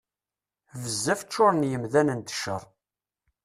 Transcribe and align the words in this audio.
Bezzaf 0.81 1.21
ččuṛen 1.25 1.69
yemdanen 1.71 2.19
d 2.21 2.27
cceṛ. 2.33 2.63